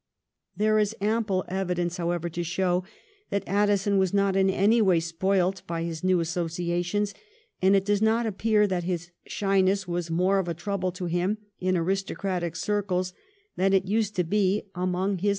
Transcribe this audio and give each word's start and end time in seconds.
There 0.57 0.79
is 0.79 0.95
ample 0.99 1.45
evidence, 1.47 1.97
however, 1.97 2.27
to 2.27 2.41
show 2.43 2.83
that 3.29 3.43
Addison 3.45 3.99
was 3.99 4.15
not 4.15 4.35
in 4.35 4.49
any 4.49 4.81
way 4.81 4.99
spoilt 4.99 5.61
by 5.67 5.83
his 5.83 6.03
new 6.03 6.19
associations, 6.19 7.13
and 7.61 7.75
it 7.75 7.85
does 7.85 8.01
not 8.01 8.25
appear 8.25 8.65
that 8.65 8.83
his 8.83 9.11
shyness 9.27 9.87
was 9.87 10.09
more 10.09 10.39
of 10.39 10.47
a 10.47 10.55
trouble 10.55 10.91
to 10.93 11.05
him 11.05 11.37
in 11.59 11.77
aristocratic 11.77 12.55
circles 12.55 13.13
than 13.57 13.73
it 13.73 13.85
used 13.85 14.15
to 14.15 14.23
be 14.23 14.63
among 14.69 14.69
his 14.69 14.69
1716 14.69 14.75
19 14.75 14.87
ADDISON'S 14.87 14.91
CLOSING 14.91 15.23
YEARS. 15.23 15.29